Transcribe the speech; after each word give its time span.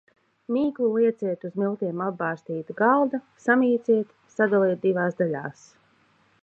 Mīklu 0.53 0.87
lieciet 0.93 1.43
uz 1.49 1.59
miltiem 1.63 2.01
apbārstīta 2.05 2.77
galda, 2.81 3.21
samīciet, 3.45 4.19
sadaliet 4.39 4.85
divās 4.89 5.21
daļās. 5.23 5.67